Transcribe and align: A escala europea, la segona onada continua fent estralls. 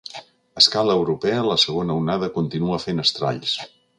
A 0.57 0.59
escala 0.61 0.95
europea, 1.01 1.43
la 1.49 1.59
segona 1.65 1.99
onada 2.03 2.31
continua 2.39 2.83
fent 2.87 3.07
estralls. 3.07 3.57